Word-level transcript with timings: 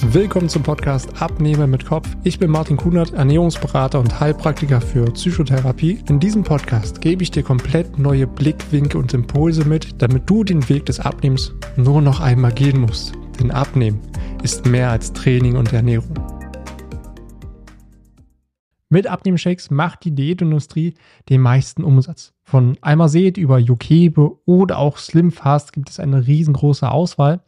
Willkommen 0.00 0.48
zum 0.48 0.62
Podcast 0.62 1.20
Abnehmer 1.20 1.66
mit 1.66 1.84
Kopf. 1.84 2.08
Ich 2.22 2.38
bin 2.38 2.52
Martin 2.52 2.76
Kunert, 2.76 3.14
Ernährungsberater 3.14 3.98
und 3.98 4.20
Heilpraktiker 4.20 4.80
für 4.80 5.04
Psychotherapie. 5.06 5.98
In 6.08 6.20
diesem 6.20 6.44
Podcast 6.44 7.00
gebe 7.00 7.24
ich 7.24 7.32
dir 7.32 7.42
komplett 7.42 7.98
neue 7.98 8.28
Blickwinkel 8.28 9.00
und 9.00 9.12
Impulse 9.12 9.64
mit, 9.64 10.00
damit 10.00 10.30
du 10.30 10.44
den 10.44 10.66
Weg 10.68 10.86
des 10.86 11.00
Abnehmens 11.00 11.52
nur 11.76 12.00
noch 12.00 12.20
einmal 12.20 12.52
gehen 12.52 12.80
musst. 12.80 13.12
Denn 13.40 13.50
Abnehmen 13.50 14.00
ist 14.44 14.66
mehr 14.66 14.90
als 14.90 15.12
Training 15.12 15.56
und 15.56 15.72
Ernährung. 15.72 16.14
Mit 18.88 19.08
Abnehmshakes 19.08 19.70
macht 19.70 20.04
die 20.04 20.14
Diätindustrie 20.14 20.94
den 21.28 21.40
meisten 21.40 21.82
Umsatz. 21.82 22.32
Von 22.44 22.78
Almased 22.80 23.36
über 23.36 23.58
Jokebe 23.58 24.38
oder 24.46 24.78
auch 24.78 24.96
Slimfast 24.96 25.72
gibt 25.72 25.90
es 25.90 25.98
eine 25.98 26.26
riesengroße 26.26 26.88
Auswahl. 26.88 27.42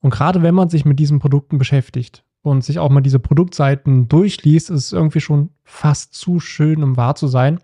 Und 0.00 0.10
gerade 0.10 0.42
wenn 0.42 0.54
man 0.54 0.68
sich 0.68 0.84
mit 0.84 0.98
diesen 0.98 1.18
Produkten 1.18 1.58
beschäftigt 1.58 2.24
und 2.42 2.64
sich 2.64 2.78
auch 2.78 2.90
mal 2.90 3.00
diese 3.00 3.18
Produktseiten 3.18 4.08
durchliest, 4.08 4.70
ist 4.70 4.84
es 4.84 4.92
irgendwie 4.92 5.20
schon 5.20 5.50
fast 5.64 6.14
zu 6.14 6.40
schön, 6.40 6.82
um 6.82 6.96
wahr 6.96 7.14
zu 7.14 7.26
sein. 7.26 7.60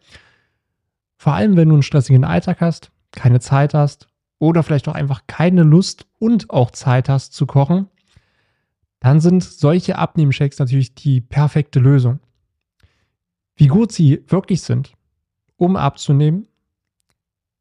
Vor 1.16 1.34
allem, 1.34 1.56
wenn 1.56 1.68
du 1.68 1.74
einen 1.74 1.82
stressigen 1.82 2.24
Alltag 2.24 2.60
hast, 2.60 2.90
keine 3.12 3.40
Zeit 3.40 3.74
hast 3.74 4.08
oder 4.38 4.62
vielleicht 4.62 4.88
auch 4.88 4.94
einfach 4.94 5.22
keine 5.26 5.62
Lust 5.62 6.06
und 6.18 6.50
auch 6.50 6.70
Zeit 6.72 7.08
hast 7.08 7.34
zu 7.34 7.46
kochen, 7.46 7.86
dann 8.98 9.20
sind 9.20 9.44
solche 9.44 9.98
Abnehmshakes 9.98 10.58
natürlich 10.58 10.94
die 10.94 11.20
perfekte 11.20 11.78
Lösung. 11.78 12.20
Wie 13.54 13.68
gut 13.68 13.92
sie 13.92 14.24
wirklich 14.26 14.62
sind, 14.62 14.94
um 15.56 15.76
abzunehmen 15.76 16.48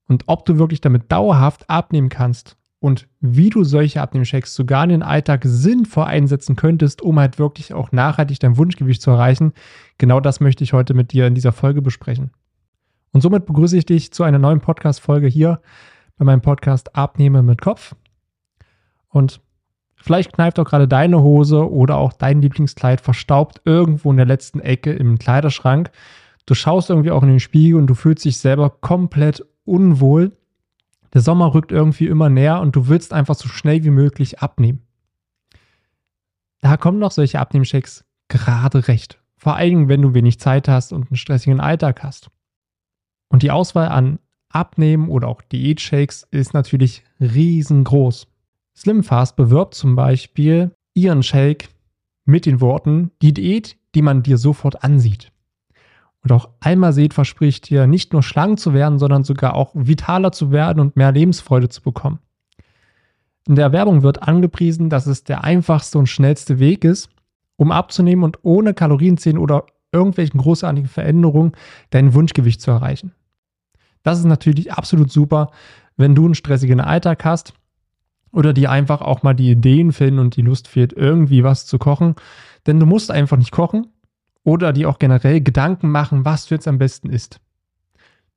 und 0.07 0.23
ob 0.27 0.45
du 0.45 0.57
wirklich 0.57 0.81
damit 0.81 1.11
dauerhaft 1.11 1.69
abnehmen 1.69 2.09
kannst 2.09 2.57
und 2.83 3.07
wie 3.21 3.49
du 3.49 3.63
solche 3.63 4.01
Abnehmshakes 4.01 4.53
sogar 4.53 4.83
in 4.83 4.89
den 4.89 5.03
Alltag 5.03 5.43
sinnvoll 5.45 6.03
einsetzen 6.03 6.57
könntest, 6.57 7.01
um 7.01 7.17
halt 7.17 7.39
wirklich 7.39 7.73
auch 7.73 7.93
nachhaltig 7.93 8.41
dein 8.41 8.57
Wunschgewicht 8.57 9.01
zu 9.01 9.09
erreichen. 9.09 9.53
Genau 9.97 10.19
das 10.19 10.41
möchte 10.41 10.65
ich 10.65 10.73
heute 10.73 10.93
mit 10.93 11.13
dir 11.13 11.25
in 11.25 11.33
dieser 11.33 11.53
Folge 11.53 11.81
besprechen. 11.81 12.31
Und 13.13 13.21
somit 13.21 13.45
begrüße 13.45 13.77
ich 13.77 13.85
dich 13.85 14.11
zu 14.11 14.23
einer 14.23 14.37
neuen 14.37 14.59
Podcast-Folge 14.59 15.27
hier 15.27 15.61
bei 16.17 16.25
meinem 16.25 16.41
Podcast 16.41 16.93
Abnehme 16.93 17.41
mit 17.41 17.61
Kopf. 17.61 17.95
Und 19.07 19.39
vielleicht 19.95 20.33
kneift 20.33 20.59
auch 20.59 20.65
gerade 20.65 20.89
deine 20.89 21.21
Hose 21.23 21.71
oder 21.71 21.95
auch 21.95 22.11
dein 22.11 22.41
Lieblingskleid 22.41 22.99
verstaubt 22.99 23.61
irgendwo 23.63 24.11
in 24.11 24.17
der 24.17 24.25
letzten 24.25 24.59
Ecke 24.59 24.91
im 24.91 25.17
Kleiderschrank. 25.17 25.89
Du 26.45 26.53
schaust 26.53 26.89
irgendwie 26.89 27.11
auch 27.11 27.23
in 27.23 27.29
den 27.29 27.39
Spiegel 27.39 27.79
und 27.79 27.87
du 27.87 27.95
fühlst 27.95 28.25
dich 28.25 28.39
selber 28.39 28.69
komplett 28.69 29.45
unwohl 29.63 30.33
der 31.13 31.21
Sommer 31.21 31.53
rückt 31.53 31.71
irgendwie 31.71 32.07
immer 32.07 32.29
näher 32.29 32.59
und 32.59 32.75
du 32.75 32.87
willst 32.87 33.13
einfach 33.13 33.35
so 33.35 33.47
schnell 33.47 33.83
wie 33.83 33.91
möglich 33.91 34.39
abnehmen. 34.39 34.81
Da 36.61 36.77
kommen 36.77 36.99
noch 36.99 37.11
solche 37.11 37.39
Abnehmshakes 37.39 38.05
gerade 38.29 38.87
recht. 38.87 39.19
Vor 39.37 39.55
allem, 39.55 39.89
wenn 39.89 40.01
du 40.01 40.13
wenig 40.13 40.39
Zeit 40.39 40.69
hast 40.69 40.93
und 40.93 41.09
einen 41.09 41.17
stressigen 41.17 41.59
Alltag 41.59 42.01
hast. 42.01 42.29
Und 43.27 43.43
die 43.43 43.51
Auswahl 43.51 43.89
an 43.89 44.19
Abnehmen 44.47 45.09
oder 45.09 45.27
auch 45.27 45.41
Diätshakes 45.41 46.27
ist 46.31 46.53
natürlich 46.53 47.03
riesengroß. 47.19 48.27
Slimfast 48.75 49.35
bewirbt 49.35 49.73
zum 49.73 49.95
Beispiel 49.95 50.71
ihren 50.93 51.21
Shake 51.21 51.67
mit 52.23 52.45
den 52.45 52.61
Worten, 52.61 53.11
die 53.21 53.33
Diät, 53.33 53.75
die 53.93 54.01
man 54.01 54.23
dir 54.23 54.37
sofort 54.37 54.83
ansieht. 54.83 55.32
Und 56.23 56.31
auch 56.31 56.49
Almased 56.61 57.13
verspricht 57.13 57.69
dir 57.69 57.85
nicht 57.85 58.13
nur 58.13 58.23
schlank 58.23 58.59
zu 58.59 58.73
werden, 58.73 58.97
sondern 58.97 59.23
sogar 59.23 59.55
auch 59.55 59.71
vitaler 59.73 60.31
zu 60.31 60.51
werden 60.51 60.79
und 60.79 60.95
mehr 60.95 61.11
Lebensfreude 61.11 61.67
zu 61.67 61.81
bekommen. 61.81 62.19
In 63.45 63.55
der 63.55 63.73
Werbung 63.73 64.03
wird 64.03 64.23
angepriesen, 64.23 64.89
dass 64.89 65.05
es 65.05 65.25
der 65.25 65.43
einfachste 65.43 65.97
und 65.97 66.07
schnellste 66.07 66.59
Weg 66.59 66.85
ist, 66.85 67.09
um 67.57 67.71
abzunehmen 67.71 68.23
und 68.23 68.39
ohne 68.43 68.73
Kalorienzählen 68.73 69.37
oder 69.37 69.65
irgendwelchen 69.91 70.39
großartigen 70.39 70.89
Veränderungen 70.89 71.51
dein 71.89 72.13
Wunschgewicht 72.13 72.61
zu 72.61 72.71
erreichen. 72.71 73.13
Das 74.01 74.17
ist 74.17 74.25
natürlich 74.25 74.71
absolut 74.71 75.11
super, 75.11 75.51
wenn 75.97 76.15
du 76.15 76.25
einen 76.25 76.35
stressigen 76.35 76.79
Alltag 76.79 77.25
hast 77.25 77.53
oder 78.31 78.53
dir 78.53 78.71
einfach 78.71 79.01
auch 79.01 79.23
mal 79.23 79.33
die 79.33 79.51
Ideen 79.51 79.91
finden 79.91 80.19
und 80.19 80.37
die 80.37 80.41
Lust 80.41 80.67
fehlt, 80.69 80.93
irgendwie 80.93 81.43
was 81.43 81.65
zu 81.65 81.77
kochen. 81.77 82.15
Denn 82.65 82.79
du 82.79 82.85
musst 82.85 83.11
einfach 83.11 83.37
nicht 83.37 83.51
kochen, 83.51 83.87
oder 84.43 84.73
die 84.73 84.85
auch 84.85 84.99
generell 84.99 85.41
Gedanken 85.41 85.89
machen, 85.89 86.25
was 86.25 86.45
du 86.45 86.55
jetzt 86.55 86.67
am 86.67 86.77
besten 86.77 87.09
isst. 87.09 87.39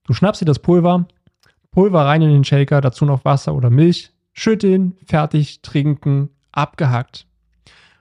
Du 0.05 0.13
schnappst 0.13 0.41
dir 0.41 0.47
das 0.47 0.61
Pulver, 0.61 1.07
Pulver 1.73 2.07
rein 2.07 2.23
in 2.23 2.31
den 2.31 2.45
Shaker, 2.45 2.81
dazu 2.81 3.05
noch 3.05 3.25
Wasser 3.25 3.55
oder 3.55 3.71
Milch, 3.71 4.13
schütteln, 4.33 4.97
fertig, 5.05 5.63
trinken, 5.63 6.31
abgehackt. 6.53 7.27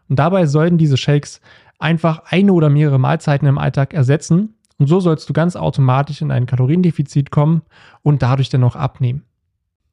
Und 0.07 0.19
dabei 0.19 0.45
sollten 0.45 0.77
diese 0.77 0.97
Shakes 0.97 1.41
einfach 1.79 2.23
eine 2.25 2.53
oder 2.53 2.69
mehrere 2.69 2.99
Mahlzeiten 2.99 3.47
im 3.47 3.57
Alltag 3.57 3.93
ersetzen 3.93 4.55
und 4.77 4.87
so 4.87 4.99
sollst 4.99 5.29
du 5.29 5.33
ganz 5.33 5.55
automatisch 5.55 6.21
in 6.21 6.31
ein 6.31 6.45
Kaloriendefizit 6.45 7.31
kommen 7.31 7.61
und 8.01 8.21
dadurch 8.21 8.49
dann 8.49 8.63
auch 8.63 8.75
abnehmen. 8.75 9.23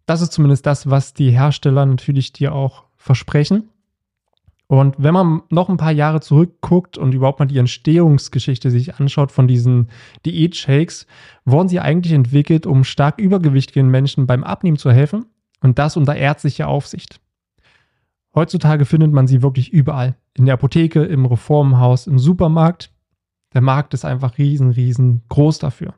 Das 0.07 0.21
ist 0.21 0.33
zumindest 0.33 0.67
das, 0.67 0.91
was 0.91 1.15
die 1.15 1.31
Hersteller 1.31 1.87
natürlich 1.87 2.33
dir 2.33 2.53
auch 2.53 2.85
versprechen. 2.97 3.69
Und 4.73 4.95
wenn 4.97 5.13
man 5.13 5.43
noch 5.51 5.69
ein 5.69 5.77
paar 5.77 5.93
Jahre 5.93 6.23
zurückguckt 6.23 6.97
und 6.97 7.13
überhaupt 7.13 7.41
mal 7.41 7.45
die 7.45 7.59
Entstehungsgeschichte 7.59 8.71
sich 8.71 8.95
anschaut 8.95 9.31
von 9.31 9.47
diesen 9.47 9.91
Diät-Shakes, 10.25 11.07
wurden 11.45 11.69
sie 11.69 11.79
eigentlich 11.79 12.15
entwickelt, 12.15 12.65
um 12.65 12.83
stark 12.83 13.19
übergewichtigen 13.19 13.91
Menschen 13.91 14.27
beim 14.27 14.43
Abnehmen 14.43 14.79
zu 14.79 14.91
helfen 14.91 15.27
und 15.61 15.79
das 15.79 15.99
unter 15.99 16.17
ärztlicher 16.17 16.69
Aufsicht. 16.69 17.21
Heutzutage 18.35 18.87
findet 18.87 19.13
man 19.13 19.27
sie 19.27 19.43
wirklich 19.43 19.71
überall. 19.75 20.17
In 20.33 20.47
der 20.47 20.55
Apotheke, 20.55 21.03
im 21.03 21.27
Reformhaus, 21.27 22.07
im 22.07 22.19
Supermarkt. 22.19 22.91
Der 23.53 23.61
Markt 23.61 23.93
ist 23.93 24.07
einfach 24.07 24.39
riesen, 24.39 24.71
riesen 24.71 25.21
groß 25.29 25.59
dafür. 25.59 25.93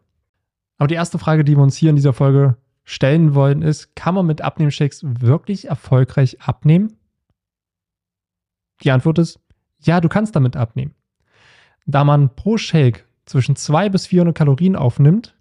Aber 0.78 0.88
die 0.88 0.96
erste 0.96 1.20
Frage, 1.20 1.44
die 1.44 1.56
wir 1.56 1.62
uns 1.62 1.76
hier 1.76 1.90
in 1.90 1.96
dieser 1.96 2.12
Folge 2.12 2.56
stellen 2.82 3.36
wollen, 3.36 3.62
ist, 3.62 3.94
kann 3.94 4.16
man 4.16 4.26
mit 4.26 4.42
Abnehmshakes 4.42 5.04
wirklich 5.20 5.68
erfolgreich 5.68 6.42
abnehmen? 6.42 6.96
Die 8.82 8.90
Antwort 8.90 9.18
ist, 9.18 9.40
ja, 9.80 10.00
du 10.00 10.08
kannst 10.08 10.34
damit 10.36 10.56
abnehmen. 10.56 10.94
Da 11.86 12.04
man 12.04 12.34
pro 12.34 12.56
Shake 12.56 13.06
zwischen 13.26 13.56
200 13.56 13.92
bis 13.92 14.06
400 14.06 14.36
Kalorien 14.36 14.76
aufnimmt 14.76 15.36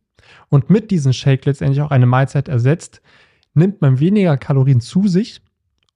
und 0.50 0.70
mit 0.70 0.92
diesem 0.92 1.14
Shake 1.14 1.46
letztendlich 1.46 1.82
auch 1.82 1.92
eine 1.92 2.06
Mahlzeit 2.06 2.48
ersetzt, 2.48 3.02
nimmt 3.54 3.82
man 3.82 4.00
weniger 4.00 4.38
Kalorien 4.38 4.82
zu 4.82 5.08
sich 5.08 5.42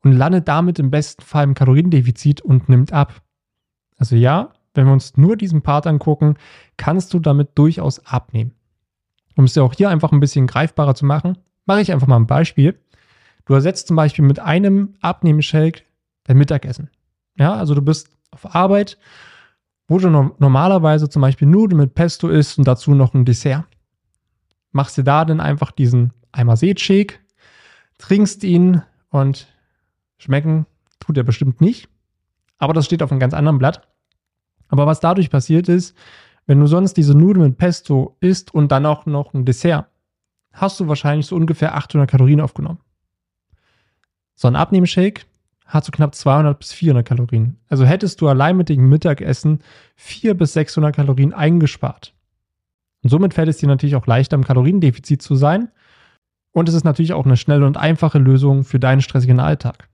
und 0.04 0.14
landet 0.14 0.48
damit 0.48 0.80
im 0.80 0.92
besten 0.92 1.24
Fall 1.24 1.44
im 1.44 1.54
Kaloriendefizit 1.54 2.42
und 2.42 2.70
nimmt 2.70 2.94
ab. 2.94 3.22
Also 3.98 4.16
ja, 4.16 4.54
wenn 4.74 4.86
wir 4.86 4.94
uns 4.94 5.18
nur 5.18 5.36
diesen 5.36 5.64
Part 5.64 5.88
angucken, 5.88 6.36
kannst 6.78 7.14
du 7.14 7.20
damit 7.20 7.50
durchaus 7.56 8.06
abnehmen. 8.06 8.54
Um 9.36 9.46
es 9.46 9.56
ja 9.56 9.64
auch 9.64 9.74
hier 9.74 9.90
einfach 9.90 10.12
ein 10.12 10.20
bisschen 10.20 10.48
greifbarer 10.48 10.96
zu 10.96 11.06
machen, 11.06 11.38
mache 11.66 11.82
ich 11.82 11.92
einfach 11.92 12.08
mal 12.08 12.18
ein 12.18 12.28
Beispiel. 12.28 12.80
Du 13.46 13.54
ersetzt 13.54 13.88
zum 13.88 13.96
Beispiel 13.96 14.26
mit 14.26 14.40
einem 14.40 14.96
Abnehmshake 15.02 15.84
dein 16.26 16.38
Mittagessen. 16.38 16.90
Ja, 17.38 17.54
also 17.54 17.76
du 17.76 17.82
bist 17.82 18.10
auf 18.32 18.56
Arbeit, 18.56 18.98
wo 19.88 20.00
du 20.00 20.10
no 20.10 20.36
normalerweise 20.40 21.10
zum 21.10 21.22
Beispiel 21.22 21.48
Nudeln 21.48 21.80
mit 21.80 21.96
Pesto 21.96 22.30
isst 22.30 22.58
und 22.58 22.68
dazu 22.68 22.94
noch 22.94 23.14
ein 23.14 23.26
Dessert. 23.26 23.66
Machst 24.72 24.98
dir 24.98 25.04
da 25.04 25.24
dann 25.24 25.40
einfach 25.40 25.72
diesen 25.72 26.14
Eimer 26.32 26.58
Seed-Shake, 26.58 27.20
trinkst 27.98 28.44
ihn 28.44 28.82
und 29.10 29.48
schmecken 30.18 30.66
tut 31.00 31.18
er 31.18 31.24
bestimmt 31.24 31.62
nicht. 31.62 31.90
Aber 32.58 32.74
das 32.74 32.86
steht 32.86 33.02
auf 33.02 33.12
einem 33.12 33.20
ganz 33.20 33.34
anderen 33.34 33.60
Blatt. 33.60 33.88
Aber 34.68 34.86
was 34.86 35.00
dadurch 35.00 35.30
passiert 35.30 35.70
ist, 35.70 35.96
wenn 36.48 36.60
du 36.60 36.68
sonst 36.68 36.96
diese 36.96 37.16
Nudeln 37.16 37.48
mit 37.48 37.58
Pesto 37.58 38.18
isst 38.20 38.54
und 38.54 38.72
dann 38.72 38.86
auch 38.86 39.06
noch 39.06 39.34
ein 39.34 39.46
Dessert, 39.46 39.88
hast 40.54 40.80
du 40.80 40.88
wahrscheinlich 40.88 41.28
so 41.28 41.36
ungefähr 41.36 41.76
800 41.76 42.10
Kalorien 42.10 42.42
aufgenommen. 42.42 42.80
So 44.36 44.48
ein 44.48 44.56
Abnehmshake 44.56 45.26
hat 45.68 45.84
so 45.86 45.92
knapp 45.92 46.16
200 46.16 46.58
bis 46.58 46.72
400 46.74 47.06
Kalorien. 47.06 47.58
Also 47.68 47.86
hättest 47.86 48.22
du 48.22 48.28
allein 48.28 48.58
mit 48.58 48.70
dem 48.70 48.88
Mittagessen 48.90 49.60
400 49.98 50.38
bis 50.38 50.54
600 50.54 50.96
Kalorien 50.96 51.34
eingespart. 51.34 52.14
Und 53.04 53.10
somit 53.10 53.34
fällt 53.34 53.50
es 53.50 53.58
dir 53.58 53.68
natürlich 53.68 53.96
auch 53.96 54.08
leichter, 54.08 54.36
im 54.36 54.46
Kaloriendefizit 54.46 55.22
zu 55.22 55.36
sein. 55.36 55.70
Und 56.52 56.70
es 56.70 56.76
ist 56.76 56.86
natürlich 56.86 57.14
auch 57.14 57.26
eine 57.26 57.38
schnelle 57.38 57.66
und 57.66 57.78
einfache 57.78 58.18
Lösung 58.18 58.64
für 58.64 58.80
deinen 58.80 59.02
stressigen 59.02 59.40
Alltag. 59.40 59.90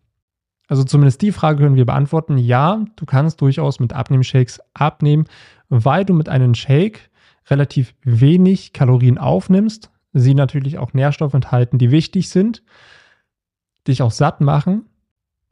Also 0.68 0.84
zumindest 0.84 1.22
die 1.22 1.32
Frage 1.32 1.64
können 1.64 1.76
wir 1.76 1.86
beantworten. 1.86 2.38
Ja, 2.38 2.86
du 2.96 3.06
kannst 3.06 3.42
durchaus 3.42 3.80
mit 3.80 3.94
Abnehmshakes 3.94 4.62
abnehmen, 4.74 5.26
weil 5.70 6.06
du 6.06 6.14
mit 6.14 6.30
einem 6.30 6.56
Shake 6.56 7.10
relativ 7.50 7.94
wenig 8.04 8.72
Kalorien 8.72 9.18
aufnimmst. 9.18 9.92
Sie 10.14 10.36
natürlich 10.36 10.78
auch 10.78 10.94
Nährstoffe 10.94 11.34
enthalten, 11.34 11.80
die 11.80 11.92
wichtig 11.92 12.30
sind, 12.30 12.64
dich 13.88 14.02
auch 14.02 14.12
satt 14.12 14.40
machen 14.40 14.86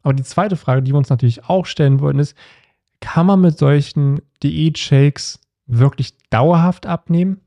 aber 0.04 0.14
die 0.14 0.24
zweite 0.24 0.56
Frage, 0.56 0.82
die 0.82 0.92
wir 0.92 0.98
uns 0.98 1.10
natürlich 1.10 1.46
auch 1.46 1.66
stellen 1.66 2.00
wollen, 2.00 2.20
ist, 2.20 2.36
kann 3.00 3.26
man 3.26 3.42
mit 3.42 3.58
solchen 3.58 4.22
Diät-Shakes 4.44 5.40
wirklich 5.68 6.18
dauerhaft 6.30 6.86
abnehmen? 6.86 7.42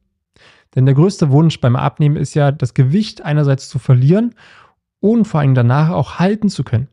Denn 0.75 0.87
der 0.87 0.95
größte 0.95 1.31
Wunsch 1.31 1.61
beim 1.61 1.77
Abnehmen 1.77 2.17
ist 2.17 2.35
ja, 2.35 2.51
das 2.51 2.75
Gewicht 2.75 3.23
einerseits 3.23 3.69
zu 3.69 3.79
verlieren 3.79 4.35
und 5.01 5.27
vor 5.27 5.41
allem 5.41 5.55
danach 5.55 5.91
auch 5.91 6.19
halten 6.19 6.49
zu 6.49 6.65
können. 6.65 6.89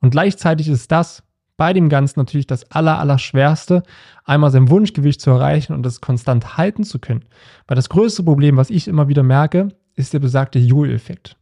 Und 0.00 0.10
gleichzeitig 0.10 0.68
ist 0.68 0.90
das, 0.90 1.22
bei 1.56 1.72
dem 1.72 1.88
Ganzen 1.88 2.18
natürlich 2.18 2.46
das 2.46 2.70
aller, 2.70 2.98
aller 2.98 3.18
Schwerste, 3.18 3.82
einmal 4.24 4.50
sein 4.50 4.70
Wunschgewicht 4.70 5.20
zu 5.20 5.30
erreichen 5.30 5.74
und 5.74 5.84
das 5.84 6.00
konstant 6.00 6.56
halten 6.56 6.82
zu 6.82 6.98
können. 6.98 7.24
Weil 7.66 7.76
das 7.76 7.88
größte 7.88 8.22
Problem, 8.22 8.56
was 8.56 8.70
ich 8.70 8.88
immer 8.88 9.08
wieder 9.08 9.22
merke, 9.22 9.68
ist 9.94 10.12
der 10.14 10.18
besagte 10.18 10.58
Jojo-Effekt. 10.58 11.36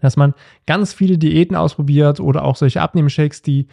Dass 0.00 0.16
man 0.16 0.34
ganz 0.66 0.92
viele 0.92 1.18
Diäten 1.18 1.56
ausprobiert 1.56 2.20
oder 2.20 2.44
auch 2.44 2.56
solche 2.56 2.82
Abnehmshakes, 2.82 3.42
die 3.42 3.68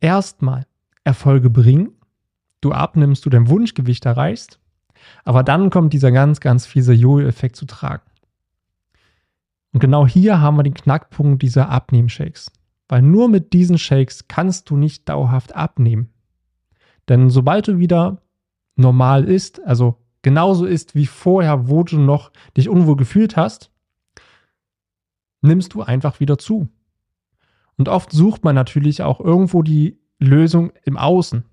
erstmal 0.00 0.66
Erfolge 1.04 1.50
bringen, 1.50 1.92
du 2.60 2.72
abnimmst, 2.72 3.24
du 3.26 3.30
dein 3.30 3.48
Wunschgewicht 3.48 4.04
erreichst, 4.06 4.58
aber 5.24 5.42
dann 5.42 5.70
kommt 5.70 5.92
dieser 5.92 6.12
ganz, 6.12 6.40
ganz 6.40 6.66
fiese 6.66 6.92
Jojo-Effekt 6.92 7.56
zu 7.56 7.66
tragen. 7.66 8.02
Und 9.72 9.80
genau 9.80 10.06
hier 10.06 10.40
haben 10.40 10.56
wir 10.56 10.62
den 10.62 10.74
Knackpunkt 10.74 11.42
dieser 11.42 11.68
Abnehmshakes. 11.68 12.50
Weil 12.88 13.02
nur 13.02 13.28
mit 13.28 13.52
diesen 13.52 13.76
Shakes 13.76 14.28
kannst 14.28 14.70
du 14.70 14.76
nicht 14.76 15.08
dauerhaft 15.08 15.54
abnehmen. 15.54 16.10
Denn 17.08 17.28
sobald 17.28 17.68
du 17.68 17.78
wieder 17.78 18.22
normal 18.76 19.24
ist, 19.24 19.64
also 19.66 19.96
genauso 20.22 20.64
ist 20.64 20.94
wie 20.94 21.06
vorher, 21.06 21.68
wo 21.68 21.82
du 21.82 21.98
noch 21.98 22.30
dich 22.56 22.68
unwohl 22.68 22.96
gefühlt 22.96 23.36
hast, 23.36 23.70
nimmst 25.44 25.74
du 25.74 25.82
einfach 25.82 26.20
wieder 26.20 26.38
zu. 26.38 26.68
Und 27.76 27.88
oft 27.88 28.12
sucht 28.12 28.44
man 28.44 28.54
natürlich 28.54 29.02
auch 29.02 29.20
irgendwo 29.20 29.62
die 29.62 29.98
Lösung 30.18 30.72
im 30.84 30.96
Außen. 30.96 31.44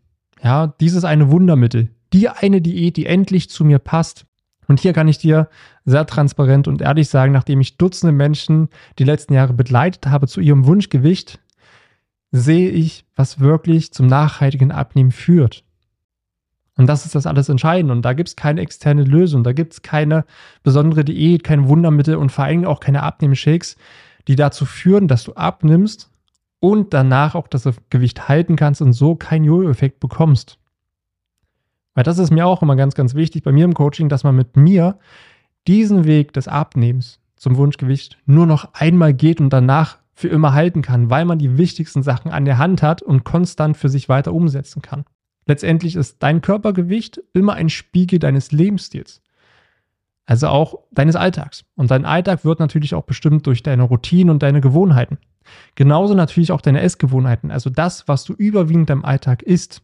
Ja, 0.43 0.67
dieses 0.79 1.03
eine 1.03 1.29
Wundermittel, 1.31 1.89
die 2.13 2.29
eine 2.29 2.61
Diät, 2.61 2.97
die 2.97 3.05
endlich 3.05 3.49
zu 3.49 3.63
mir 3.63 3.79
passt. 3.79 4.25
Und 4.67 4.79
hier 4.79 4.93
kann 4.93 5.07
ich 5.07 5.17
dir 5.17 5.49
sehr 5.85 6.05
transparent 6.05 6.67
und 6.67 6.81
ehrlich 6.81 7.09
sagen, 7.09 7.33
nachdem 7.33 7.59
ich 7.59 7.77
Dutzende 7.77 8.13
Menschen 8.13 8.69
die 8.99 9.03
letzten 9.03 9.33
Jahre 9.33 9.53
begleitet 9.53 10.07
habe 10.07 10.27
zu 10.27 10.39
ihrem 10.39 10.65
Wunschgewicht, 10.65 11.39
sehe 12.31 12.69
ich, 12.69 13.05
was 13.15 13.39
wirklich 13.39 13.91
zum 13.91 14.07
nachhaltigen 14.07 14.71
Abnehmen 14.71 15.11
führt. 15.11 15.63
Und 16.81 16.87
das 16.87 17.05
ist 17.05 17.13
das 17.13 17.27
alles 17.27 17.47
Entscheidende. 17.47 17.93
Und 17.93 18.01
da 18.01 18.13
gibt 18.13 18.29
es 18.29 18.35
keine 18.35 18.59
externe 18.59 19.03
Lösung, 19.03 19.43
da 19.43 19.53
gibt 19.53 19.73
es 19.73 19.81
keine 19.83 20.25
besondere 20.63 21.05
Diät, 21.05 21.43
kein 21.43 21.67
Wundermittel 21.67 22.15
und 22.15 22.31
vor 22.31 22.45
allem 22.45 22.65
auch 22.65 22.79
keine 22.79 23.03
Abnehmshakes, 23.03 23.75
die 24.27 24.35
dazu 24.35 24.65
führen, 24.65 25.07
dass 25.07 25.23
du 25.23 25.33
abnimmst 25.33 26.09
und 26.59 26.91
danach 26.91 27.35
auch 27.35 27.47
das 27.47 27.69
Gewicht 27.91 28.27
halten 28.27 28.55
kannst 28.55 28.81
und 28.81 28.93
so 28.93 29.13
keinen 29.13 29.43
Jojo-Effekt 29.43 29.99
bekommst. 29.99 30.57
Weil 31.93 32.03
das 32.03 32.17
ist 32.17 32.31
mir 32.31 32.47
auch 32.47 32.63
immer 32.63 32.75
ganz, 32.75 32.95
ganz 32.95 33.13
wichtig 33.13 33.43
bei 33.43 33.51
mir 33.51 33.65
im 33.65 33.75
Coaching, 33.75 34.09
dass 34.09 34.23
man 34.23 34.35
mit 34.35 34.57
mir 34.57 34.97
diesen 35.67 36.05
Weg 36.05 36.33
des 36.33 36.47
Abnehmens 36.47 37.19
zum 37.35 37.57
Wunschgewicht 37.57 38.17
nur 38.25 38.47
noch 38.47 38.73
einmal 38.73 39.13
geht 39.13 39.39
und 39.39 39.51
danach 39.53 39.99
für 40.15 40.29
immer 40.29 40.53
halten 40.53 40.81
kann, 40.81 41.11
weil 41.11 41.25
man 41.25 41.37
die 41.37 41.59
wichtigsten 41.59 42.01
Sachen 42.01 42.31
an 42.31 42.45
der 42.45 42.57
Hand 42.57 42.81
hat 42.81 43.03
und 43.03 43.23
konstant 43.23 43.77
für 43.77 43.89
sich 43.89 44.09
weiter 44.09 44.33
umsetzen 44.33 44.81
kann. 44.81 45.05
Letztendlich 45.45 45.95
ist 45.95 46.21
dein 46.21 46.41
Körpergewicht 46.41 47.21
immer 47.33 47.53
ein 47.53 47.69
Spiegel 47.69 48.19
deines 48.19 48.51
Lebensstils. 48.51 49.21
Also 50.25 50.47
auch 50.47 50.79
deines 50.91 51.15
Alltags. 51.15 51.65
Und 51.75 51.91
dein 51.91 52.05
Alltag 52.05 52.45
wird 52.45 52.59
natürlich 52.59 52.93
auch 52.93 53.03
bestimmt 53.03 53.47
durch 53.47 53.63
deine 53.63 53.83
Routinen 53.83 54.29
und 54.29 54.43
deine 54.43 54.61
Gewohnheiten. 54.61 55.17
Genauso 55.75 56.13
natürlich 56.13 56.51
auch 56.51 56.61
deine 56.61 56.81
Essgewohnheiten. 56.81 57.51
Also 57.51 57.69
das, 57.69 58.07
was 58.07 58.23
du 58.23 58.33
überwiegend 58.33 58.89
im 58.91 59.03
Alltag 59.03 59.41
isst. 59.41 59.81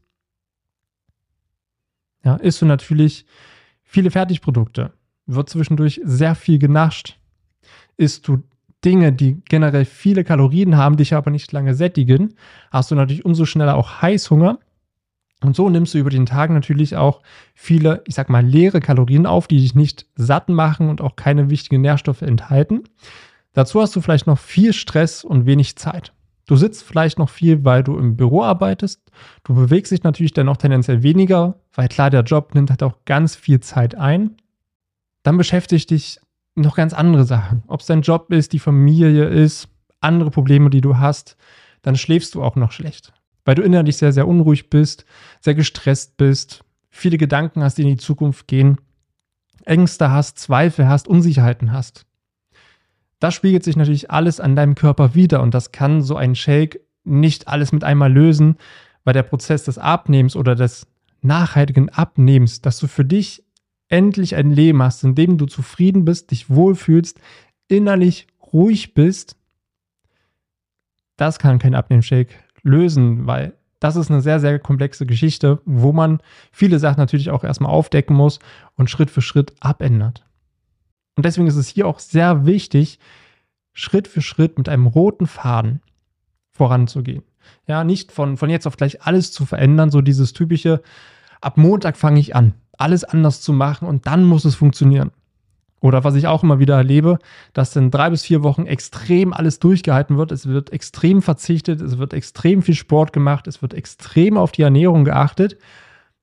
Ja, 2.23 2.35
isst 2.35 2.61
du 2.61 2.65
natürlich 2.65 3.25
viele 3.83 4.11
Fertigprodukte, 4.11 4.93
wird 5.25 5.49
zwischendurch 5.49 6.01
sehr 6.03 6.35
viel 6.35 6.59
genascht. 6.59 7.19
Isst 7.95 8.27
du 8.27 8.43
Dinge, 8.85 9.11
die 9.11 9.41
generell 9.45 9.85
viele 9.85 10.23
Kalorien 10.23 10.77
haben, 10.77 10.97
dich 10.97 11.13
aber 11.13 11.31
nicht 11.31 11.51
lange 11.51 11.73
sättigen, 11.73 12.35
hast 12.71 12.91
du 12.91 12.95
natürlich 12.95 13.25
umso 13.25 13.45
schneller 13.45 13.75
auch 13.75 14.01
Heißhunger. 14.01 14.59
Und 15.41 15.55
so 15.55 15.69
nimmst 15.69 15.93
du 15.93 15.99
über 15.99 16.09
den 16.09 16.25
Tag 16.25 16.49
natürlich 16.49 16.95
auch 16.95 17.21
viele, 17.53 18.01
ich 18.07 18.15
sag 18.15 18.29
mal, 18.29 18.43
leere 18.43 18.79
Kalorien 18.79 19.25
auf, 19.25 19.47
die 19.47 19.59
dich 19.59 19.75
nicht 19.75 20.07
satt 20.15 20.49
machen 20.49 20.89
und 20.89 20.99
auch 20.99 21.15
keine 21.15 21.49
wichtigen 21.49 21.81
Nährstoffe 21.81 22.23
enthalten. 22.23 22.83
Dazu 23.53 23.81
hast 23.81 23.95
du 23.95 24.01
vielleicht 24.01 24.27
noch 24.27 24.39
viel 24.39 24.73
Stress 24.73 25.23
und 25.23 25.45
wenig 25.45 25.75
Zeit. 25.77 26.13
Du 26.47 26.55
sitzt 26.55 26.83
vielleicht 26.83 27.19
noch 27.19 27.29
viel, 27.29 27.65
weil 27.65 27.83
du 27.83 27.97
im 27.97 28.15
Büro 28.15 28.41
arbeitest. 28.41 29.01
Du 29.43 29.53
bewegst 29.53 29.91
dich 29.91 30.03
natürlich 30.03 30.33
dann 30.33 30.45
noch 30.45 30.57
tendenziell 30.57 31.03
weniger, 31.03 31.59
weil 31.73 31.89
klar, 31.89 32.09
der 32.09 32.23
Job 32.23 32.55
nimmt 32.55 32.69
halt 32.69 32.81
auch 32.83 33.03
ganz 33.05 33.35
viel 33.35 33.59
Zeit 33.59 33.95
ein. 33.95 34.37
Dann 35.23 35.37
beschäftigt 35.37 35.91
dich 35.91 36.19
noch 36.55 36.75
ganz 36.75 36.93
andere 36.93 37.25
Sachen. 37.25 37.63
Ob 37.67 37.81
es 37.81 37.87
dein 37.87 38.01
Job 38.01 38.31
ist, 38.31 38.53
die 38.53 38.59
Familie 38.59 39.25
ist, 39.25 39.67
andere 39.99 40.31
Probleme, 40.31 40.69
die 40.69 40.81
du 40.81 40.97
hast, 40.97 41.35
dann 41.81 41.95
schläfst 41.95 42.33
du 42.33 42.43
auch 42.43 42.55
noch 42.55 42.71
schlecht. 42.71 43.13
Weil 43.47 43.55
du 43.55 43.61
innerlich 43.61 43.95
sehr, 43.95 44.11
sehr 44.11 44.27
unruhig 44.27 44.69
bist, 44.69 45.05
sehr 45.39 45.55
gestresst 45.55 46.17
bist, 46.17 46.65
viele 46.89 47.17
Gedanken 47.17 47.63
hast, 47.63 47.77
die 47.77 47.83
in 47.83 47.87
die 47.87 47.95
Zukunft 47.95 48.45
gehen, 48.49 48.75
Ängste 49.63 50.11
hast, 50.11 50.37
Zweifel 50.37 50.89
hast, 50.89 51.07
Unsicherheiten 51.07 51.71
hast. 51.71 52.05
Das 53.19 53.33
spiegelt 53.33 53.63
sich 53.63 53.77
natürlich 53.77 54.11
alles 54.11 54.41
an 54.41 54.57
deinem 54.57 54.75
Körper 54.75 55.15
wieder 55.15 55.41
und 55.41 55.53
das 55.53 55.71
kann 55.71 56.01
so 56.01 56.17
ein 56.17 56.35
Shake 56.35 56.81
nicht 57.05 57.47
alles 57.47 57.71
mit 57.71 57.85
einmal 57.85 58.11
lösen, 58.11 58.57
weil 59.05 59.13
der 59.13 59.23
Prozess 59.23 59.63
des 59.63 59.77
Abnehmens 59.77 60.35
oder 60.35 60.53
des 60.53 60.85
nachhaltigen 61.21 61.87
Abnehmens, 61.87 62.61
dass 62.61 62.79
du 62.79 62.87
für 62.87 63.05
dich 63.05 63.45
endlich 63.87 64.35
ein 64.35 64.51
Leben 64.51 64.83
hast, 64.83 65.05
in 65.05 65.15
dem 65.15 65.37
du 65.37 65.45
zufrieden 65.45 66.03
bist, 66.03 66.31
dich 66.31 66.49
wohlfühlst, 66.49 67.21
innerlich 67.69 68.27
ruhig 68.51 68.93
bist, 68.93 69.37
das 71.15 71.39
kann 71.39 71.59
kein 71.59 71.75
Abnehmshake 71.75 72.35
lösen, 72.67 73.27
weil 73.27 73.53
das 73.79 73.95
ist 73.95 74.09
eine 74.09 74.21
sehr, 74.21 74.39
sehr 74.39 74.59
komplexe 74.59 75.05
Geschichte, 75.05 75.59
wo 75.65 75.91
man 75.91 76.19
viele 76.51 76.79
Sachen 76.79 76.99
natürlich 76.99 77.29
auch 77.29 77.43
erstmal 77.43 77.71
aufdecken 77.71 78.15
muss 78.15 78.39
und 78.75 78.89
Schritt 78.89 79.11
für 79.11 79.21
Schritt 79.21 79.53
abändert. 79.59 80.25
Und 81.15 81.25
deswegen 81.25 81.47
ist 81.47 81.55
es 81.55 81.67
hier 81.67 81.87
auch 81.87 81.99
sehr 81.99 82.45
wichtig, 82.45 82.99
Schritt 83.73 84.07
für 84.07 84.21
Schritt 84.21 84.57
mit 84.57 84.69
einem 84.69 84.87
roten 84.87 85.27
Faden 85.27 85.81
voranzugehen. 86.51 87.23
Ja, 87.67 87.83
nicht 87.83 88.11
von, 88.11 88.37
von 88.37 88.49
jetzt 88.49 88.67
auf 88.67 88.77
gleich 88.77 89.03
alles 89.03 89.31
zu 89.31 89.45
verändern, 89.45 89.91
so 89.91 90.01
dieses 90.01 90.33
typische, 90.33 90.81
ab 91.39 91.57
Montag 91.57 91.97
fange 91.97 92.19
ich 92.19 92.35
an 92.35 92.53
alles 92.77 93.03
anders 93.03 93.41
zu 93.41 93.53
machen 93.53 93.87
und 93.87 94.07
dann 94.07 94.23
muss 94.23 94.45
es 94.45 94.55
funktionieren. 94.55 95.11
Oder 95.79 96.03
was 96.03 96.15
ich 96.15 96.27
auch 96.27 96.43
immer 96.43 96.59
wieder 96.59 96.75
erlebe, 96.75 97.19
dass 97.53 97.75
in 97.75 97.91
drei 97.91 98.09
bis 98.09 98.23
vier 98.23 98.41
Wochen 98.43 98.65
extrem 98.65 99.31
alles 99.31 99.59
durchgehalten 99.59 100.17
wird. 100.17 100.31
Es 100.31 100.47
wird 100.47 100.71
extrem 100.71 101.21
verzichtet, 101.21 101.81
es 101.81 101.97
wird 101.99 102.13
extrem 102.13 102.63
viel 102.63 102.75
Sport 102.75 103.13
gemacht, 103.13 103.47
es 103.47 103.61
wird 103.61 103.73
extrem 103.73 104.37
auf 104.37 104.51
die 104.51 104.63
Ernährung 104.63 105.05
geachtet. 105.05 105.57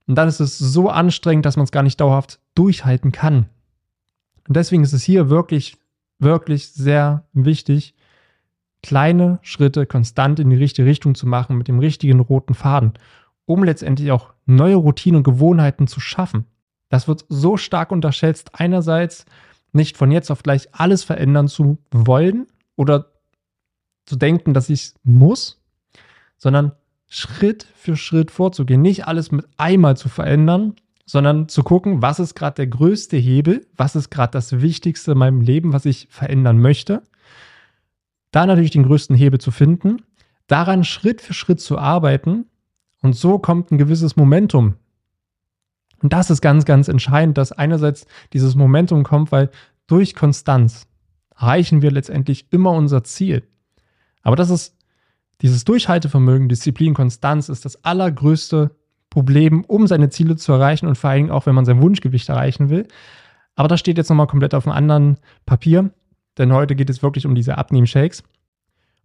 Und 0.07 0.17
dann 0.17 0.29
ist 0.29 0.41
es 0.41 0.59
so 0.59 0.91
anstrengend, 0.91 1.47
dass 1.47 1.57
man 1.57 1.65
es 1.65 1.73
gar 1.73 1.85
nicht 1.85 2.01
dauerhaft 2.01 2.41
durchhalten 2.55 3.13
kann. 3.13 3.47
Und 4.49 4.57
deswegen 4.57 4.83
ist 4.83 4.93
es 4.93 5.05
hier 5.05 5.31
wirklich, 5.31 5.77
wirklich 6.19 6.73
sehr 6.73 7.25
wichtig, 7.33 7.95
kleine 8.83 9.39
Schritte 9.43 9.87
konstant 9.87 10.41
in 10.41 10.51
die 10.51 10.57
richtige 10.57 10.87
Richtung 10.87 11.15
zu 11.15 11.27
machen 11.27 11.57
mit 11.57 11.69
dem 11.69 11.79
richtigen 11.79 12.21
roten 12.21 12.55
Faden 12.55 12.95
um 13.47 13.65
letztendlich 13.65 14.11
auch 14.11 14.33
neue 14.47 14.77
Routinen 14.77 15.19
und 15.19 15.25
Gewohnheiten 15.25 15.87
zu 15.87 16.01
schaffen. 16.01 16.47
Das 16.89 17.09
wird 17.09 17.25
so 17.29 17.57
stark 17.57 17.93
unterschätzt. 17.93 18.51
Einerseits 18.55 19.27
nicht 19.75 19.97
von 19.97 20.11
jetzt 20.11 20.31
auf 20.31 20.43
gleich 20.43 20.69
alles 20.73 21.05
verändern 21.05 21.49
zu 21.49 21.79
wollen 21.91 22.47
oder 22.77 23.13
zu 24.07 24.17
denken, 24.17 24.55
dass 24.55 24.71
ich 24.71 24.81
es 24.81 24.95
muss, 25.03 25.63
sondern 26.37 26.73
Schritt 27.09 27.67
für 27.75 27.97
Schritt 27.97 28.31
vorzugehen. 28.31 28.83
Nicht 28.83 29.07
alles 29.07 29.31
mit 29.31 29.47
einmal 29.57 29.97
zu 29.97 30.09
verändern, 30.09 30.75
sondern 31.07 31.49
zu 31.49 31.63
gucken, 31.63 32.03
was 32.03 32.19
ist 32.19 32.35
gerade 32.35 32.57
der 32.57 32.67
größte 32.67 33.17
Hebel, 33.17 33.67
was 33.77 33.95
ist 33.95 34.11
gerade 34.11 34.33
das 34.33 34.61
Wichtigste 34.61 35.13
in 35.13 35.19
meinem 35.19 35.41
Leben, 35.41 35.73
was 35.73 35.85
ich 35.85 36.09
verändern 36.11 36.59
möchte. 36.59 37.03
Da 38.31 38.47
natürlich 38.47 38.71
den 38.71 38.85
größten 38.85 39.15
Hebel 39.15 39.41
zu 39.41 39.51
finden, 39.51 40.03
daran 40.47 40.85
Schritt 40.85 41.21
für 41.21 41.35
Schritt 41.35 41.61
zu 41.61 41.79
arbeiten 41.79 42.47
und 43.03 43.15
so 43.15 43.39
kommt 43.39 43.71
ein 43.71 43.79
gewisses 43.79 44.17
Momentum. 44.17 44.75
Und 46.05 46.13
das 46.13 46.29
ist 46.29 46.43
ganz, 46.43 46.67
ganz 46.67 46.89
entscheidend, 46.89 47.39
dass 47.39 47.51
einerseits 47.51 48.07
dieses 48.35 48.57
Momentum 48.57 49.05
kommt, 49.05 49.33
weil 49.33 49.49
durch 49.87 50.15
Konstanz 50.15 50.87
erreichen 51.35 51.81
wir 51.81 51.91
letztendlich 51.91 52.53
immer 52.53 52.73
unser 52.73 53.05
Ziel. 53.05 53.43
Aber 54.21 54.37
das 54.37 54.51
ist 54.51 54.77
dieses 55.41 55.65
Durchhaltevermögen, 55.65 56.51
Disziplin, 56.51 56.93
Konstanz 56.93 57.49
ist 57.49 57.65
das 57.65 57.83
allergrößte 57.87 58.77
Problem, 59.09 59.65
um 59.65 59.87
seine 59.87 60.11
Ziele 60.11 60.37
zu 60.37 60.53
erreichen 60.53 60.89
und 60.89 60.99
vor 60.99 61.09
allem 61.09 61.31
auch, 61.31 61.47
wenn 61.47 61.55
man 61.55 61.65
sein 61.65 61.81
Wunschgewicht 61.81 62.29
erreichen 62.29 62.69
will. 62.69 62.87
Aber 63.55 63.69
das 63.69 63.81
steht 63.81 63.97
jetzt 63.97 64.11
nochmal 64.11 64.27
komplett 64.27 64.55
auf 64.55 64.67
einem 64.67 64.77
anderen 64.77 65.17
Papier, 65.47 65.89
denn 66.37 66.53
heute 66.53 66.77
geht 66.77 66.91
es 66.91 67.03
wirklich 67.03 67.25
um 67.25 67.35
diese 67.35 67.57
Abnehm-Shakes. 67.57 68.25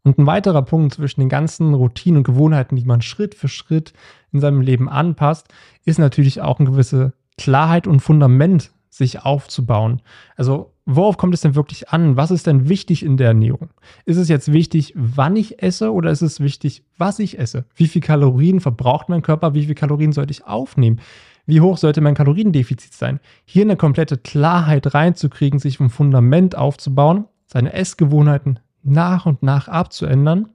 Und 0.04 0.18
ein 0.18 0.26
weiterer 0.26 0.62
Punkt 0.62 0.94
zwischen 0.94 1.20
den 1.20 1.30
ganzen 1.30 1.74
Routinen 1.74 2.20
und 2.20 2.24
Gewohnheiten, 2.24 2.76
die 2.76 2.86
man 2.86 3.02
Schritt 3.02 3.36
für 3.36 3.48
Schritt 3.48 3.94
in 4.32 4.40
seinem 4.40 4.62
Leben 4.62 4.90
anpasst, 4.90 5.48
ist 5.86 6.00
natürlich 6.00 6.42
auch 6.42 6.60
eine 6.60 6.70
gewisse 6.70 7.14
Klarheit 7.38 7.88
und 7.88 8.00
Fundament 8.00 8.72
sich 8.90 9.24
aufzubauen. 9.24 10.02
Also 10.36 10.74
worauf 10.86 11.18
kommt 11.18 11.34
es 11.34 11.42
denn 11.42 11.56
wirklich 11.56 11.90
an? 11.90 12.18
Was 12.18 12.32
ist 12.32 12.48
denn 12.48 12.70
wichtig 12.70 13.04
in 13.04 13.18
der 13.18 13.30
Ernährung? 13.30 13.70
Ist 14.06 14.18
es 14.18 14.30
jetzt 14.30 14.52
wichtig, 14.52 14.94
wann 14.96 15.36
ich 15.36 15.62
esse 15.62 15.94
oder 15.94 16.12
ist 16.12 16.22
es 16.22 16.40
wichtig, 16.40 16.84
was 16.98 17.20
ich 17.20 17.40
esse? 17.40 17.66
Wie 17.76 17.88
viel 17.88 18.02
Kalorien 18.02 18.60
verbraucht 18.60 19.10
mein 19.10 19.22
Körper? 19.22 19.54
Wie 19.54 19.66
viel 19.66 19.76
Kalorien 19.76 20.12
sollte 20.12 20.32
ich 20.32 20.46
aufnehmen? 20.46 21.00
Wie 21.46 21.62
hoch 21.62 21.78
sollte 21.78 22.02
mein 22.02 22.16
Kaloriendefizit 22.16 22.94
sein? 22.94 23.20
Hier 23.46 23.64
eine 23.64 23.76
komplette 23.76 24.18
Klarheit 24.18 24.94
reinzukriegen, 24.94 25.60
sich 25.60 25.78
vom 25.78 25.90
Fundament 25.90 26.56
aufzubauen, 26.56 27.26
seine 27.46 27.74
Essgewohnheiten 27.74 28.60
nach 28.84 29.26
und 29.26 29.44
nach 29.44 29.68
abzuändern, 29.68 30.50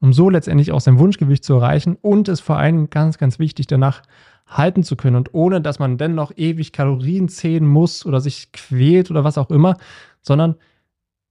um 0.00 0.12
so 0.12 0.30
letztendlich 0.30 0.72
auch 0.72 0.80
sein 0.80 0.98
Wunschgewicht 0.98 1.44
zu 1.44 1.54
erreichen 1.54 1.96
und 2.00 2.28
es 2.28 2.40
vor 2.40 2.58
allem 2.58 2.90
ganz, 2.90 3.18
ganz 3.18 3.38
wichtig 3.38 3.66
danach 3.66 4.02
halten 4.46 4.82
zu 4.82 4.96
können 4.96 5.16
und 5.16 5.32
ohne, 5.32 5.60
dass 5.60 5.78
man 5.78 5.96
dennoch 5.96 6.32
ewig 6.36 6.72
Kalorien 6.72 7.28
zählen 7.28 7.66
muss 7.66 8.04
oder 8.04 8.20
sich 8.20 8.52
quält 8.52 9.10
oder 9.10 9.24
was 9.24 9.38
auch 9.38 9.50
immer, 9.50 9.76
sondern 10.20 10.56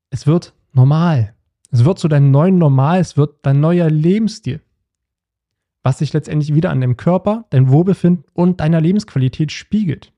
es 0.10 0.27
wird 0.27 0.53
normal. 0.74 1.34
Es 1.72 1.86
wird 1.86 1.98
zu 1.98 2.08
deinem 2.08 2.29
neuen 2.29 2.60
Normal, 2.60 3.00
es 3.00 3.17
wird 3.17 3.38
dein 3.41 3.60
neuer 3.60 3.89
Lebensstil, 3.89 4.62
was 5.82 5.98
sich 5.98 6.13
letztendlich 6.13 6.53
wieder 6.53 6.70
an 6.70 6.82
dem 6.82 6.98
Körper, 6.98 7.46
dein 7.50 7.70
Wohlbefinden 7.70 8.25
und 8.34 8.60
deiner 8.60 8.79
Lebensqualität 8.79 9.51
spiegelt. 9.51 10.13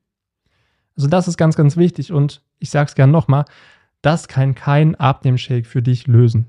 Also 0.98 1.08
das 1.08 1.30
ist 1.30 1.38
ganz, 1.38 1.56
ganz 1.56 1.78
wichtig 1.78 2.12
und 2.12 2.42
ich 2.60 2.70
sage 2.70 2.90
es 2.90 2.96
gerne 2.96 3.12
nochmal, 3.12 3.46
das 4.06 4.28
kann 4.28 4.54
kein 4.54 4.96
Abnehmshake 4.96 5.66
für 5.66 5.82
dich 5.82 6.06
lösen. 6.06 6.46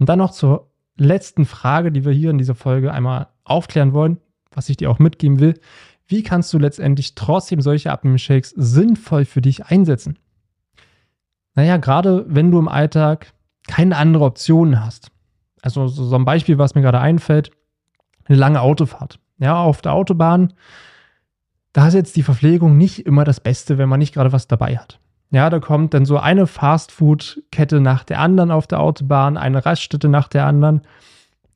Und 0.00 0.08
dann 0.08 0.18
noch 0.18 0.32
zur 0.32 0.70
letzten 0.96 1.44
Frage, 1.44 1.92
die 1.92 2.04
wir 2.04 2.12
hier 2.12 2.30
in 2.30 2.38
dieser 2.38 2.56
Folge 2.56 2.92
einmal 2.92 3.28
aufklären 3.44 3.92
wollen, 3.92 4.18
was 4.50 4.68
ich 4.68 4.76
dir 4.76 4.90
auch 4.90 4.98
mitgeben 4.98 5.38
will. 5.38 5.60
Wie 6.06 6.24
kannst 6.24 6.52
du 6.52 6.58
letztendlich 6.58 7.14
trotzdem 7.14 7.60
solche 7.60 7.92
Abnehmshakes 7.92 8.50
sinnvoll 8.56 9.24
für 9.24 9.40
dich 9.40 9.66
einsetzen? 9.66 10.18
Naja, 11.54 11.76
gerade 11.76 12.24
wenn 12.28 12.50
du 12.50 12.58
im 12.58 12.68
Alltag 12.68 13.32
keine 13.68 13.96
andere 13.96 14.24
Option 14.24 14.84
hast. 14.84 15.12
Also 15.62 15.86
so 15.86 16.16
ein 16.16 16.24
Beispiel, 16.24 16.58
was 16.58 16.74
mir 16.74 16.82
gerade 16.82 16.98
einfällt, 16.98 17.50
eine 18.24 18.38
lange 18.38 18.60
Autofahrt. 18.60 19.20
Ja, 19.38 19.62
auf 19.62 19.80
der 19.80 19.92
Autobahn, 19.92 20.54
da 21.72 21.86
ist 21.86 21.94
jetzt 21.94 22.16
die 22.16 22.22
Verpflegung 22.22 22.76
nicht 22.76 23.06
immer 23.06 23.24
das 23.24 23.38
Beste, 23.40 23.78
wenn 23.78 23.88
man 23.88 24.00
nicht 24.00 24.14
gerade 24.14 24.32
was 24.32 24.48
dabei 24.48 24.76
hat. 24.76 24.98
Ja, 25.30 25.48
da 25.48 25.60
kommt 25.60 25.94
dann 25.94 26.04
so 26.04 26.18
eine 26.18 26.46
Fastfood-Kette 26.46 27.80
nach 27.80 28.02
der 28.02 28.18
anderen 28.18 28.50
auf 28.50 28.66
der 28.66 28.80
Autobahn, 28.80 29.36
eine 29.36 29.64
Raststätte 29.64 30.08
nach 30.08 30.28
der 30.28 30.46
anderen. 30.46 30.82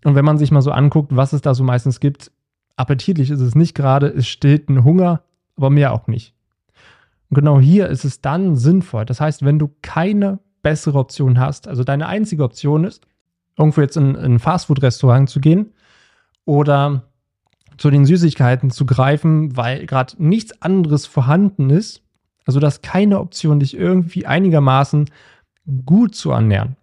Und 0.05 0.15
wenn 0.15 0.25
man 0.25 0.39
sich 0.39 0.53
mal 0.53 0.63
so 0.63 0.71
anguckt, 0.71 1.17
was 1.17 1.33
es 1.33 1.43
da 1.43 1.55
so 1.55 1.65
meistens 1.65 1.99
gibt, 1.99 2.31
appetitlich 2.77 3.31
ist 3.31 3.41
es 3.41 3.55
nicht 3.55 3.75
gerade, 3.75 4.07
es 4.09 4.29
stillt 4.29 4.69
einen 4.69 4.85
Hunger, 4.85 5.23
aber 5.57 5.71
mehr 5.71 5.93
auch 5.93 6.07
nicht. 6.07 6.35
Und 7.31 7.37
genau 7.37 7.59
hier 7.59 7.89
ist 7.89 8.05
es 8.05 8.21
dann 8.21 8.55
sinnvoll. 8.55 9.05
Das 9.07 9.21
heißt, 9.21 9.45
wenn 9.45 9.59
du 9.59 9.71
keine 9.83 10.39
bessere 10.63 10.99
Option 10.99 11.41
hast, 11.41 11.67
also 11.67 11.83
deine 11.83 12.07
einzige 12.07 12.45
Option 12.45 12.85
ist, 12.85 13.07
irgendwo 13.59 13.81
jetzt 13.81 13.97
in, 13.97 14.15
in 14.15 14.35
ein 14.35 14.39
Fastfood-Restaurant 14.39 15.29
zu 15.29 15.41
gehen 15.41 15.73
oder 16.45 17.03
zu 17.77 17.91
den 17.91 18.05
Süßigkeiten 18.05 18.71
zu 18.71 18.87
greifen, 18.87 19.57
weil 19.57 19.87
gerade 19.87 20.15
nichts 20.19 20.63
anderes 20.63 21.07
vorhanden 21.07 21.71
ist, 21.71 22.04
also 22.47 22.61
dass 22.61 22.83
keine 22.83 23.21
Option, 23.21 23.61
dich 23.61 23.77
irgendwie 23.77 24.27
einigermaßen 24.27 25.11
gut 25.87 26.15
zu 26.15 26.31
ernähren, 26.31 26.77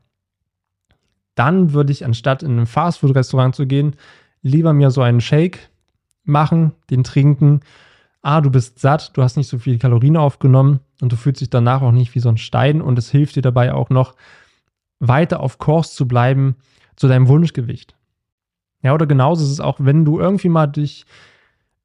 dann 1.36 1.74
würde 1.74 1.92
ich, 1.92 2.06
anstatt 2.06 2.44
in 2.44 2.60
ein 2.60 2.66
Fastfood-Restaurant 2.66 3.56
zu 3.56 3.66
gehen, 3.66 3.96
lieber 4.42 4.74
mir 4.74 4.92
so 4.92 5.02
einen 5.02 5.22
Shake 5.22 5.70
machen, 6.24 6.74
den 6.90 7.04
trinken. 7.04 7.62
Ah, 8.22 8.42
du 8.42 8.52
bist 8.52 8.80
satt, 8.80 9.16
du 9.16 9.24
hast 9.24 9.38
nicht 9.38 9.48
so 9.48 9.58
viel 9.58 9.80
Kalorien 9.80 10.18
aufgenommen 10.18 10.82
und 11.02 11.12
du 11.12 11.16
fühlst 11.16 11.42
dich 11.42 11.50
danach 11.50 11.82
auch 11.82 11.92
nicht 11.92 12.14
wie 12.16 12.20
so 12.20 12.30
ein 12.30 12.38
Stein 12.38 12.82
und 12.82 13.00
es 13.00 13.10
hilft 13.10 13.36
dir 13.36 13.42
dabei 13.42 13.74
auch 13.74 13.90
noch, 13.90 14.16
weiter 15.00 15.40
auf 15.40 15.58
Kurs 15.58 15.96
zu 15.96 16.08
bleiben 16.08 16.56
zu 16.96 17.08
deinem 17.08 17.28
Wunschgewicht. 17.28 17.96
Ja, 18.84 18.94
oder 18.94 19.08
genauso 19.08 19.44
ist 19.44 19.52
es 19.52 19.60
auch, 19.60 19.78
wenn 19.80 20.06
du 20.06 20.20
irgendwie 20.20 20.50
mal 20.50 20.68
durch 20.68 21.06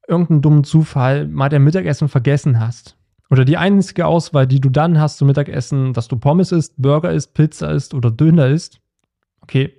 irgendeinen 0.07 0.41
dummen 0.41 0.63
Zufall 0.63 1.27
mal 1.27 1.49
dein 1.49 1.63
Mittagessen 1.63 2.09
vergessen 2.09 2.59
hast. 2.59 2.96
Oder 3.29 3.45
die 3.45 3.57
einzige 3.57 4.05
Auswahl, 4.05 4.47
die 4.47 4.61
du 4.61 4.69
dann 4.69 4.99
hast 4.99 5.17
zum 5.17 5.27
Mittagessen, 5.27 5.93
dass 5.93 6.07
du 6.07 6.17
Pommes 6.17 6.51
isst, 6.51 6.73
Burger 6.77 7.11
isst, 7.11 7.33
Pizza 7.33 7.71
isst 7.71 7.93
oder 7.93 8.09
Döner 8.09 8.47
isst, 8.47 8.79
okay, 9.41 9.73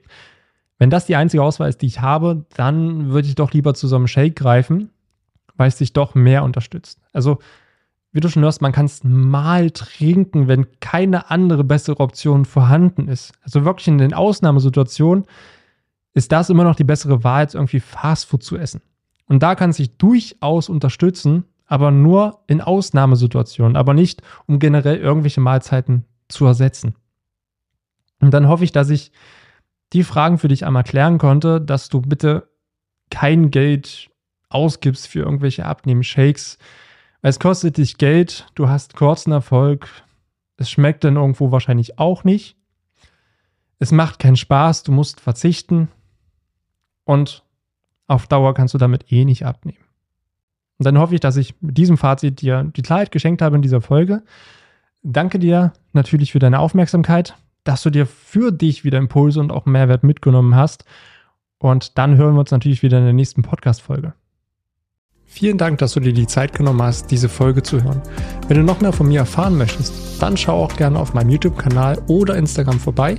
wenn 0.78 0.90
das 0.90 1.06
die 1.06 1.16
einzige 1.16 1.42
Auswahl 1.42 1.68
ist, 1.68 1.82
die 1.82 1.86
ich 1.86 2.00
habe, 2.00 2.46
dann 2.54 3.10
würde 3.10 3.28
ich 3.28 3.34
doch 3.34 3.52
lieber 3.52 3.74
zu 3.74 3.88
so 3.88 3.96
einem 3.96 4.06
Shake 4.06 4.36
greifen, 4.36 4.90
weil 5.56 5.68
es 5.68 5.76
dich 5.76 5.92
doch 5.92 6.14
mehr 6.14 6.44
unterstützt. 6.44 7.00
Also, 7.12 7.38
wie 8.12 8.20
du 8.20 8.28
schon 8.28 8.42
hörst, 8.42 8.62
man 8.62 8.72
kann 8.72 8.86
es 8.86 9.04
mal 9.04 9.70
trinken, 9.70 10.48
wenn 10.48 10.66
keine 10.80 11.30
andere 11.30 11.64
bessere 11.64 12.00
Option 12.00 12.44
vorhanden 12.44 13.08
ist. 13.08 13.32
Also 13.42 13.64
wirklich 13.64 13.88
in 13.88 13.98
den 13.98 14.14
Ausnahmesituationen 14.14 15.24
ist 16.14 16.32
das 16.32 16.48
immer 16.48 16.64
noch 16.64 16.74
die 16.74 16.84
bessere 16.84 17.22
Wahl, 17.22 17.40
als 17.40 17.54
irgendwie 17.54 17.80
Fastfood 17.80 18.42
zu 18.42 18.56
essen. 18.56 18.80
Und 19.26 19.42
da 19.42 19.54
kann 19.54 19.70
es 19.70 19.76
sich 19.76 19.98
durchaus 19.98 20.70
unterstützen, 20.70 21.44
aber 21.68 21.90
nur 21.90 22.40
in 22.46 22.60
Ausnahmesituationen, 22.60 23.76
aber 23.76 23.94
nicht, 23.94 24.22
um 24.46 24.58
generell 24.58 24.96
irgendwelche 24.96 25.40
Mahlzeiten 25.40 26.04
zu 26.26 26.46
ersetzen. 26.46 26.96
Und 28.20 28.32
dann 28.32 28.48
hoffe 28.48 28.64
ich, 28.64 28.72
dass 28.72 28.90
ich 28.90 29.12
die 29.92 30.02
Fragen 30.02 30.38
für 30.38 30.48
dich 30.48 30.66
einmal 30.66 30.82
klären 30.82 31.18
konnte, 31.18 31.60
dass 31.60 31.88
du 31.88 32.00
bitte 32.00 32.48
kein 33.10 33.50
Geld 33.50 34.10
ausgibst 34.48 35.06
für 35.06 35.20
irgendwelche 35.20 35.66
Abnehmen-Shakes. 35.66 36.58
Es 37.22 37.38
kostet 37.38 37.76
dich 37.76 37.98
Geld, 37.98 38.46
du 38.54 38.68
hast 38.68 38.96
kurzen 38.96 39.32
Erfolg, 39.32 39.88
es 40.56 40.70
schmeckt 40.70 41.04
dann 41.04 41.16
irgendwo 41.16 41.52
wahrscheinlich 41.52 41.98
auch 41.98 42.24
nicht. 42.24 42.56
Es 43.78 43.92
macht 43.92 44.18
keinen 44.18 44.36
Spaß, 44.36 44.82
du 44.82 44.92
musst 44.92 45.20
verzichten 45.20 45.88
und 47.04 47.44
auf 48.06 48.26
Dauer 48.26 48.54
kannst 48.54 48.74
du 48.74 48.78
damit 48.78 49.12
eh 49.12 49.24
nicht 49.24 49.44
abnehmen. 49.44 49.87
Und 50.78 50.84
dann 50.84 50.98
hoffe 50.98 51.14
ich, 51.14 51.20
dass 51.20 51.36
ich 51.36 51.54
mit 51.60 51.76
diesem 51.76 51.98
Fazit 51.98 52.40
dir 52.40 52.64
die 52.76 52.82
Klarheit 52.82 53.10
geschenkt 53.10 53.42
habe 53.42 53.56
in 53.56 53.62
dieser 53.62 53.80
Folge. 53.80 54.22
Danke 55.02 55.38
dir 55.38 55.72
natürlich 55.92 56.32
für 56.32 56.38
deine 56.38 56.60
Aufmerksamkeit 56.60 57.34
dass 57.68 57.82
du 57.82 57.90
dir 57.90 58.06
für 58.06 58.50
dich 58.50 58.82
wieder 58.84 58.96
Impulse 58.96 59.40
und 59.40 59.52
auch 59.52 59.66
Mehrwert 59.66 60.02
mitgenommen 60.02 60.54
hast. 60.54 60.86
Und 61.58 61.98
dann 61.98 62.16
hören 62.16 62.34
wir 62.34 62.40
uns 62.40 62.50
natürlich 62.50 62.82
wieder 62.82 62.96
in 62.96 63.04
der 63.04 63.12
nächsten 63.12 63.42
Podcast-Folge. 63.42 64.14
Vielen 65.26 65.58
Dank, 65.58 65.78
dass 65.78 65.92
du 65.92 66.00
dir 66.00 66.14
die 66.14 66.26
Zeit 66.26 66.54
genommen 66.54 66.80
hast, 66.80 67.10
diese 67.10 67.28
Folge 67.28 67.62
zu 67.62 67.82
hören. 67.84 68.00
Wenn 68.46 68.56
du 68.56 68.62
noch 68.62 68.80
mehr 68.80 68.94
von 68.94 69.08
mir 69.08 69.20
erfahren 69.20 69.58
möchtest, 69.58 70.22
dann 70.22 70.38
schau 70.38 70.64
auch 70.64 70.74
gerne 70.76 70.98
auf 70.98 71.12
meinem 71.12 71.28
YouTube-Kanal 71.28 72.00
oder 72.06 72.36
Instagram 72.36 72.80
vorbei. 72.80 73.18